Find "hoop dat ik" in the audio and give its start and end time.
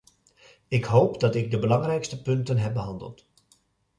0.85-1.51